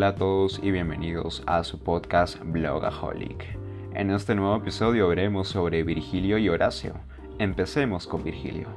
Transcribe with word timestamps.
Hola 0.00 0.08
a 0.08 0.14
todos 0.14 0.60
y 0.62 0.70
bienvenidos 0.70 1.42
a 1.44 1.62
su 1.62 1.78
podcast 1.78 2.38
Blogaholic. 2.42 3.58
En 3.92 4.10
este 4.10 4.34
nuevo 4.34 4.56
episodio 4.56 5.06
veremos 5.08 5.48
sobre 5.48 5.82
Virgilio 5.82 6.38
y 6.38 6.48
Horacio. 6.48 6.94
Empecemos 7.38 8.06
con 8.06 8.24
Virgilio. 8.24 8.68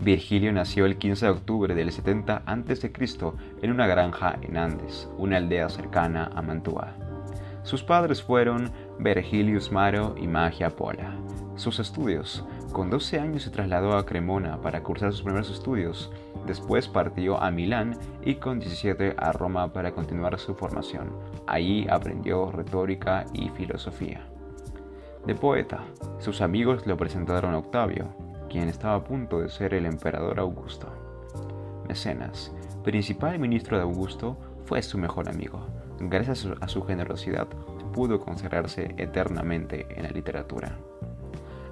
Virgilio 0.00 0.52
nació 0.52 0.86
el 0.86 0.98
15 0.98 1.26
de 1.26 1.30
octubre 1.30 1.74
del 1.76 1.92
70 1.92 2.42
a.C. 2.44 2.92
en 3.62 3.70
una 3.70 3.86
granja 3.86 4.40
en 4.42 4.56
Andes, 4.56 5.08
una 5.18 5.36
aldea 5.36 5.68
cercana 5.68 6.32
a 6.34 6.42
Mantua. 6.42 6.94
Sus 7.62 7.84
padres 7.84 8.20
fueron 8.20 8.72
Vergilius 8.98 9.70
Maro 9.70 10.16
y 10.20 10.26
Magia 10.26 10.70
Pola. 10.70 11.14
Sus 11.54 11.78
estudios. 11.78 12.44
Con 12.72 12.88
12 12.88 13.18
años 13.18 13.42
se 13.42 13.50
trasladó 13.50 13.96
a 13.96 14.06
Cremona 14.06 14.60
para 14.60 14.82
cursar 14.84 15.10
sus 15.10 15.22
primeros 15.22 15.50
estudios. 15.50 16.12
Después 16.46 16.86
partió 16.86 17.42
a 17.42 17.50
Milán 17.50 17.98
y 18.24 18.36
con 18.36 18.60
17 18.60 19.16
a 19.18 19.32
Roma 19.32 19.72
para 19.72 19.90
continuar 19.90 20.38
su 20.38 20.54
formación. 20.54 21.10
Allí 21.48 21.88
aprendió 21.90 22.52
retórica 22.52 23.24
y 23.32 23.48
filosofía. 23.50 24.20
De 25.26 25.34
poeta, 25.34 25.80
sus 26.20 26.40
amigos 26.40 26.86
lo 26.86 26.96
presentaron 26.96 27.54
a 27.54 27.58
Octavio, 27.58 28.06
quien 28.48 28.68
estaba 28.68 28.94
a 28.94 29.04
punto 29.04 29.40
de 29.40 29.48
ser 29.48 29.74
el 29.74 29.84
emperador 29.84 30.38
Augusto. 30.38 30.86
Mecenas, 31.88 32.52
principal 32.84 33.40
ministro 33.40 33.78
de 33.78 33.82
Augusto, 33.82 34.36
fue 34.64 34.80
su 34.82 34.96
mejor 34.96 35.28
amigo. 35.28 35.66
Gracias 35.98 36.46
a 36.60 36.68
su 36.68 36.84
generosidad, 36.84 37.48
pudo 37.92 38.20
consagrarse 38.20 38.94
eternamente 38.96 39.86
en 39.90 40.04
la 40.04 40.10
literatura 40.10 40.78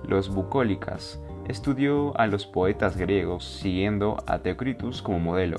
los 0.08 0.34
bucólicas. 0.34 1.22
Estudió 1.46 2.18
a 2.18 2.26
los 2.26 2.46
poetas 2.46 2.96
griegos 2.96 3.44
siguiendo 3.44 4.16
a 4.26 4.40
Teocritus 4.40 5.02
como 5.02 5.20
modelo. 5.20 5.58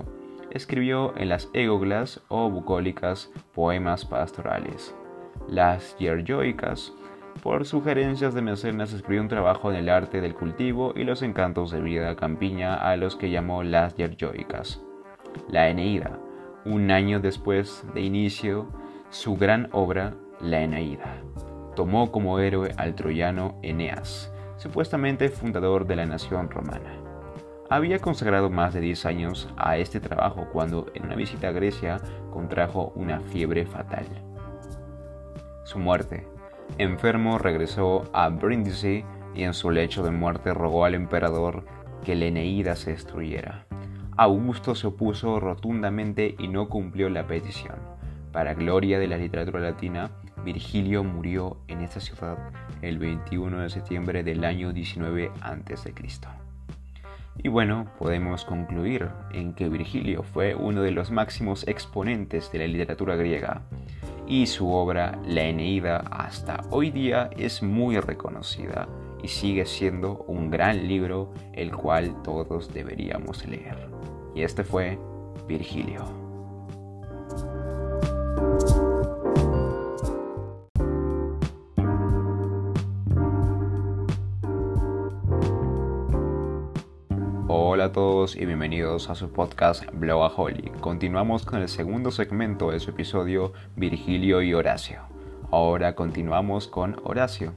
Escribió 0.52 1.14
en 1.18 1.30
las 1.30 1.50
egoglas 1.54 2.22
o 2.28 2.50
bucólicas 2.50 3.32
poemas 3.54 4.06
pastorales. 4.06 4.96
Las 5.48 5.96
yerjoicas, 5.98 6.94
por 7.42 7.66
sugerencias 7.66 8.34
de 8.34 8.42
Mecenas, 8.42 8.92
escribió 8.92 9.22
un 9.22 9.30
trabajo 9.30 9.72
en 9.72 9.78
el 9.78 9.90
arte 9.90 10.20
del 10.20 10.36
cultivo 10.36 10.94
y 10.96 11.04
los 11.04 11.22
encantos 11.22 11.72
de 11.72 11.82
vida 11.82 12.16
campiña 12.16 12.76
a 12.76 12.98
los 12.98 13.16
que 13.16 13.30
llamó 13.30 13.64
las 13.64 13.96
yerjoicas. 13.96 14.82
La 15.48 15.70
Eneida, 15.70 16.20
un 16.66 16.92
año 16.92 17.20
después 17.20 17.86
de 17.94 18.02
inicio, 18.02 18.68
su 19.12 19.38
gran 19.38 19.70
obra, 19.72 20.16
La 20.42 20.62
Eneida 20.62 21.22
tomó 21.80 22.12
como 22.12 22.40
héroe 22.40 22.74
al 22.76 22.94
troyano 22.94 23.58
Eneas, 23.62 24.34
supuestamente 24.60 25.30
fundador 25.30 25.88
de 25.88 25.96
la 25.96 26.06
nación 26.06 26.52
romana. 26.52 26.94
Había 27.70 28.00
consagrado 28.00 28.50
más 28.50 28.74
de 28.74 28.82
10 28.82 29.06
años 29.06 29.50
a 29.58 29.78
este 29.78 30.00
trabajo 30.00 30.48
cuando 30.52 30.88
en 30.94 31.06
una 31.06 31.16
visita 31.16 31.48
a 31.48 31.52
Grecia 31.52 32.00
contrajo 32.32 32.92
una 32.96 33.20
fiebre 33.20 33.66
fatal. 33.66 34.06
Su 35.64 35.80
muerte. 35.80 36.28
Enfermo 36.78 37.38
regresó 37.38 38.10
a 38.14 38.30
Brindisi 38.30 39.04
y 39.34 39.44
en 39.44 39.54
su 39.54 39.72
lecho 39.72 40.04
de 40.04 40.12
muerte 40.12 40.54
rogó 40.54 40.86
al 40.86 40.96
emperador 40.96 41.64
que 42.04 42.16
la 42.16 42.26
Eneida 42.26 42.76
se 42.76 42.92
destruyera. 42.92 43.66
Augusto 44.18 44.76
se 44.76 44.88
opuso 44.88 45.40
rotundamente 45.40 46.36
y 46.38 46.48
no 46.48 46.68
cumplió 46.68 47.10
la 47.10 47.28
petición. 47.28 47.76
Para 48.32 48.54
gloria 48.54 49.00
de 49.00 49.08
la 49.08 49.18
literatura 49.18 49.60
latina, 49.60 50.12
Virgilio 50.44 51.04
murió 51.04 51.58
en 51.68 51.82
esta 51.82 52.00
ciudad 52.00 52.38
el 52.82 52.98
21 52.98 53.60
de 53.60 53.70
septiembre 53.70 54.24
del 54.24 54.44
año 54.44 54.74
19 54.74 55.32
a.C. 55.42 55.94
Y 57.42 57.48
bueno, 57.48 57.90
podemos 57.98 58.44
concluir 58.44 59.10
en 59.32 59.54
que 59.54 59.70
Virgilio 59.70 60.24
fue 60.24 60.56
uno 60.56 60.82
de 60.82 60.92
los 60.92 61.10
máximos 61.10 61.68
exponentes 61.68 62.52
de 62.52 62.60
la 62.60 62.68
literatura 62.68 63.16
griega 63.16 63.62
y 64.28 64.46
su 64.46 64.72
obra, 64.72 65.18
La 65.26 65.44
Eneida, 65.44 66.04
hasta 66.12 66.62
hoy 66.70 66.92
día 66.92 67.30
es 67.38 67.64
muy 67.64 68.00
reconocida 68.00 68.88
y 69.24 69.28
sigue 69.28 69.66
siendo 69.66 70.24
un 70.28 70.52
gran 70.52 70.88
libro 70.88 71.34
el 71.54 71.72
cual 71.72 72.22
todos 72.24 72.74
deberíamos 72.74 73.46
leer. 73.48 73.90
Y 74.36 74.44
este 74.44 74.64
fue 74.64 75.00
Virgilio. 75.48 76.29
Hola 87.80 87.86
a 87.86 87.92
todos 87.94 88.36
y 88.36 88.46
bienvenidos 88.46 89.10
a 89.10 89.16
su 89.16 89.32
podcast 89.32 89.86
Blogaholic. 89.94 90.82
Continuamos 90.82 91.46
con 91.46 91.62
el 91.62 91.70
segundo 91.70 92.12
segmento 92.12 92.72
de 92.72 92.82
su 92.82 92.90
episodio 92.90 93.54
Virgilio 93.78 94.42
y 94.42 94.54
Horacio. 94.54 95.04
Ahora 95.50 95.96
continuamos 95.96 96.68
con 96.68 97.00
Horacio. 97.06 97.54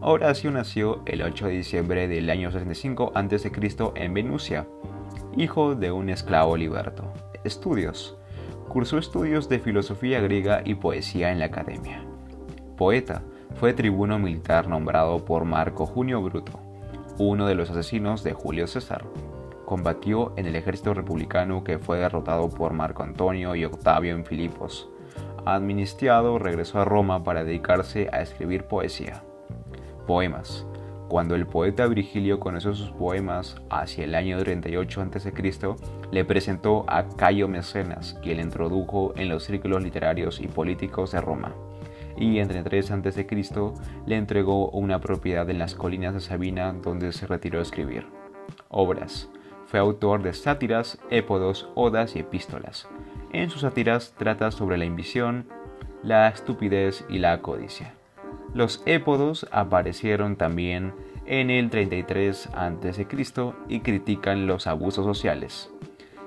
Horacio 0.00 0.50
nació 0.52 1.02
el 1.04 1.20
8 1.20 1.48
de 1.48 1.52
diciembre 1.52 2.08
del 2.08 2.30
año 2.30 2.50
65 2.50 3.12
a.C. 3.14 3.52
en 3.96 4.14
Venusia, 4.14 4.66
hijo 5.36 5.74
de 5.74 5.92
un 5.92 6.08
esclavo 6.08 6.56
liberto. 6.56 7.12
Estudios. 7.44 8.16
Cursó 8.70 8.96
estudios 8.96 9.50
de 9.50 9.58
filosofía 9.58 10.20
griega 10.20 10.62
y 10.64 10.76
poesía 10.76 11.30
en 11.30 11.40
la 11.40 11.44
academia. 11.44 12.02
Poeta. 12.78 13.22
Fue 13.56 13.74
tribuno 13.74 14.18
militar 14.18 14.66
nombrado 14.66 15.26
por 15.26 15.44
Marco 15.44 15.84
Junio 15.84 16.22
Bruto 16.22 16.58
uno 17.18 17.46
de 17.46 17.54
los 17.54 17.70
asesinos 17.70 18.24
de 18.24 18.32
Julio 18.32 18.66
César. 18.66 19.04
Combatió 19.72 20.34
en 20.36 20.44
el 20.44 20.54
ejército 20.54 20.92
republicano 20.92 21.64
que 21.64 21.78
fue 21.78 21.98
derrotado 21.98 22.50
por 22.50 22.74
Marco 22.74 23.04
Antonio 23.04 23.54
y 23.54 23.64
Octavio 23.64 24.14
en 24.14 24.26
Filipos. 24.26 24.90
Administrado, 25.46 26.38
regresó 26.38 26.78
a 26.78 26.84
Roma 26.84 27.24
para 27.24 27.42
dedicarse 27.42 28.10
a 28.12 28.20
escribir 28.20 28.64
poesía. 28.64 29.24
Poemas. 30.06 30.66
Cuando 31.08 31.34
el 31.34 31.46
poeta 31.46 31.86
Virgilio 31.86 32.38
conoció 32.38 32.74
sus 32.74 32.90
poemas 32.90 33.62
hacia 33.70 34.04
el 34.04 34.14
año 34.14 34.36
38 34.36 35.00
a.C., 35.00 35.32
le 36.10 36.24
presentó 36.26 36.84
a 36.86 37.08
Cayo 37.08 37.48
Mecenas, 37.48 38.18
quien 38.22 38.36
le 38.36 38.42
introdujo 38.42 39.14
en 39.16 39.30
los 39.30 39.44
círculos 39.44 39.82
literarios 39.82 40.38
y 40.38 40.48
políticos 40.48 41.12
de 41.12 41.22
Roma 41.22 41.54
y 42.18 42.40
en 42.40 42.48
33 42.48 42.90
a.C. 42.90 43.26
le 44.04 44.16
entregó 44.16 44.68
una 44.68 45.00
propiedad 45.00 45.48
en 45.48 45.58
las 45.58 45.74
colinas 45.74 46.12
de 46.12 46.20
Sabina 46.20 46.74
donde 46.74 47.10
se 47.14 47.26
retiró 47.26 47.58
a 47.58 47.62
escribir. 47.62 48.06
Obras. 48.68 49.30
Fue 49.72 49.80
autor 49.80 50.22
de 50.22 50.34
sátiras, 50.34 50.98
épodos, 51.08 51.66
odas 51.74 52.14
y 52.14 52.18
epístolas. 52.18 52.86
En 53.32 53.48
sus 53.48 53.62
sátiras 53.62 54.12
trata 54.18 54.50
sobre 54.50 54.76
la 54.76 54.84
ambición, 54.84 55.48
la 56.02 56.28
estupidez 56.28 57.06
y 57.08 57.20
la 57.20 57.40
codicia. 57.40 57.94
Los 58.52 58.82
épodos 58.84 59.48
aparecieron 59.50 60.36
también 60.36 60.92
en 61.24 61.48
el 61.48 61.70
33 61.70 62.50
a.C. 62.52 63.06
y 63.66 63.80
critican 63.80 64.46
los 64.46 64.66
abusos 64.66 65.06
sociales. 65.06 65.70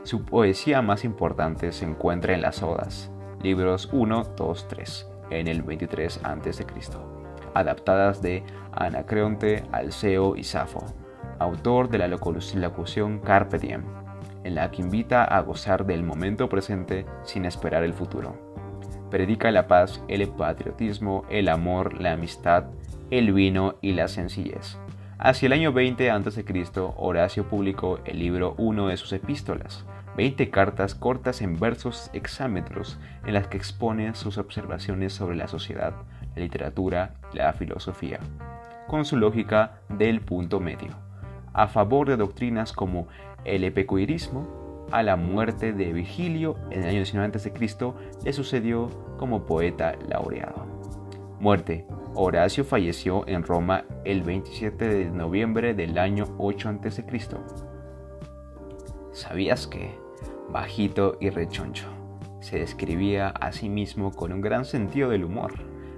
Su 0.02 0.26
poesía 0.26 0.82
más 0.82 1.06
importante 1.06 1.72
se 1.72 1.86
encuentra 1.86 2.34
en 2.34 2.42
las 2.42 2.64
Odas, 2.64 3.12
libros 3.44 3.90
1, 3.92 4.24
2, 4.36 4.68
3 4.70 5.08
en 5.30 5.48
el 5.48 5.62
23 5.62 6.20
a.C., 6.24 6.66
adaptadas 7.54 8.24
de 8.24 8.44
Anacreonte, 8.72 9.66
Alceo 9.72 10.36
y 10.36 10.44
Safo, 10.44 10.84
autor 11.40 11.90
de 11.90 11.98
la 11.98 12.08
locución 12.08 13.20
Carpe 13.20 13.60
Diem, 13.60 13.84
en 14.44 14.56
la 14.56 14.72
que 14.72 14.82
invita 14.82 15.24
a 15.24 15.42
gozar 15.42 15.86
del 15.86 16.04
momento 16.04 16.50
presente 16.50 17.06
sin 17.24 17.46
esperar 17.46 17.84
el 17.84 17.94
futuro. 17.94 18.38
Predica 19.10 19.52
la 19.52 19.68
paz, 19.68 20.04
el 20.08 20.28
patriotismo, 20.30 21.26
el 21.30 21.50
amor, 21.50 22.02
la 22.02 22.14
amistad, 22.14 22.66
el 23.12 23.34
vino 23.34 23.76
y 23.82 23.94
la 23.94 24.08
sencillez. 24.08 24.78
Hacia 25.18 25.48
el 25.48 25.54
año 25.54 25.72
20 25.72 26.12
a.C., 26.12 26.44
Horacio 26.98 27.48
publicó 27.48 28.00
el 28.06 28.20
libro 28.20 28.54
1 28.58 28.88
de 28.88 28.98
sus 28.98 29.14
epístolas, 29.14 29.86
20 30.18 30.50
cartas 30.50 30.96
cortas 30.96 31.42
en 31.42 31.60
versos 31.60 32.10
exámetros 32.14 33.00
en 33.26 33.34
las 33.34 33.48
que 33.48 33.58
expone 33.58 34.14
sus 34.16 34.38
observaciones 34.38 35.14
sobre 35.14 35.36
la 35.36 35.48
sociedad, 35.48 35.94
la 36.36 36.42
literatura 36.42 37.16
y 37.34 37.38
la 37.38 37.54
filosofía, 37.54 38.20
con 38.88 39.06
su 39.06 39.18
lógica 39.18 39.80
del 39.90 40.22
punto 40.22 40.60
medio, 40.60 41.05
a 41.56 41.68
favor 41.68 42.08
de 42.08 42.18
doctrinas 42.18 42.74
como 42.74 43.08
el 43.46 43.64
epicurismo, 43.64 44.88
a 44.92 45.02
la 45.02 45.16
muerte 45.16 45.74
de 45.74 45.94
Virgilio 45.94 46.58
en 46.70 46.84
el 46.84 46.90
año 46.90 46.98
19 46.98 47.32
a.C. 47.36 47.54
le 48.24 48.34
sucedió 48.34 48.90
como 49.18 49.46
poeta 49.46 49.96
laureado. 50.08 50.66
Muerte. 51.40 51.86
Horacio 52.18 52.64
falleció 52.64 53.28
en 53.28 53.44
Roma 53.44 53.84
el 54.06 54.24
27 54.24 54.88
de 54.88 55.06
noviembre 55.12 55.74
del 55.74 55.98
año 55.98 56.26
8 56.38 56.70
a.C. 56.70 57.04
¿Sabías 59.12 59.68
que 59.68 60.06
bajito 60.50 61.18
y 61.20 61.30
rechoncho. 61.30 61.88
Se 62.40 62.60
describía 62.60 63.28
a 63.28 63.52
sí 63.52 63.68
mismo 63.68 64.12
con 64.12 64.32
un 64.32 64.40
gran 64.40 64.64
sentido 64.64 65.10
del 65.10 65.26
humor. 65.26 65.54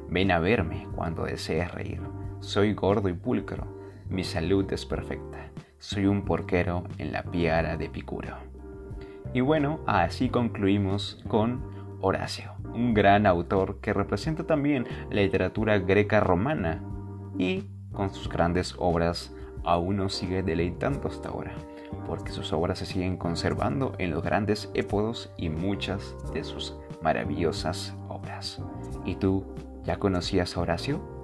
Ven 0.10 0.32
a 0.32 0.40
verme 0.40 0.88
cuando 0.96 1.26
desees 1.26 1.72
reír. 1.72 2.02
Soy 2.40 2.74
gordo 2.74 3.10
y 3.10 3.14
pulcro. 3.14 3.77
Mi 4.10 4.24
salud 4.24 4.72
es 4.72 4.86
perfecta. 4.86 5.52
Soy 5.80 6.06
un 6.06 6.24
porquero 6.24 6.84
en 6.98 7.12
la 7.12 7.24
piara 7.24 7.76
de 7.76 7.90
Picuro. 7.90 8.36
Y 9.34 9.42
bueno, 9.42 9.82
así 9.86 10.30
concluimos 10.30 11.24
con 11.28 11.62
Horacio, 12.00 12.54
un 12.74 12.94
gran 12.94 13.26
autor 13.26 13.80
que 13.82 13.94
representa 13.94 14.46
también 14.46 14.88
la 15.10 15.22
literatura 15.22 15.78
greca 15.80 16.20
romana 16.22 16.82
y 17.38 17.66
con 17.92 18.14
sus 18.14 18.30
grandes 18.30 18.76
obras 18.78 19.34
aún 19.64 19.98
nos 19.98 20.14
sigue 20.14 20.42
deleitando 20.42 21.10
hasta 21.10 21.30
ahora, 21.30 21.54
porque 22.06 22.32
sus 22.32 22.54
obras 22.54 22.80
se 22.80 22.86
siguen 22.86 23.18
conservando 23.18 23.94
en 23.98 24.12
los 24.12 24.24
grandes 24.24 24.72
épodos 24.74 25.32
y 25.36 25.50
muchas 25.50 26.16
de 26.34 26.44
sus 26.44 26.78
maravillosas 27.02 27.94
obras. 28.08 28.62
¿Y 29.06 29.16
tú 29.16 29.44
ya 29.84 29.98
conocías 29.98 30.56
a 30.56 30.62
Horacio? 30.62 31.17